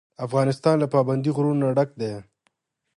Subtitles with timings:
[0.25, 2.13] افغانستان له پابندی غرونه ډک دی.